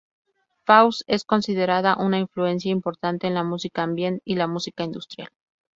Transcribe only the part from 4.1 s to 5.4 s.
y la música industrial.